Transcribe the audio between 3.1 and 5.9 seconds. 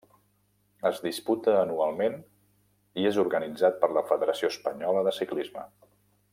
és organitzat per la Federació Espanyola de Ciclisme.